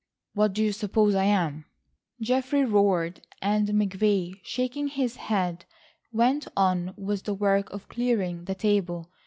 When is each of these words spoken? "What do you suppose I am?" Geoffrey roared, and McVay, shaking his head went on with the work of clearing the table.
"What 0.33 0.53
do 0.53 0.63
you 0.63 0.71
suppose 0.71 1.13
I 1.13 1.25
am?" 1.25 1.65
Geoffrey 2.19 2.65
roared, 2.65 3.21
and 3.39 3.67
McVay, 3.67 4.39
shaking 4.41 4.87
his 4.87 5.17
head 5.17 5.65
went 6.11 6.47
on 6.57 6.95
with 6.97 7.25
the 7.25 7.35
work 7.35 7.69
of 7.69 7.87
clearing 7.87 8.45
the 8.45 8.55
table. 8.55 9.11